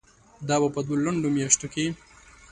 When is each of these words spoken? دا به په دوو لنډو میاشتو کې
دا 0.47 0.55
به 0.61 0.67
په 0.75 0.81
دوو 0.85 1.03
لنډو 1.05 1.29
میاشتو 1.35 1.67
کې 1.73 1.85